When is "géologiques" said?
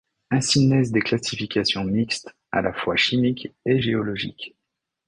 3.79-4.55